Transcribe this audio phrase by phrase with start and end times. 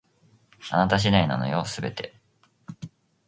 [0.71, 2.15] あなた次第なのよ、全て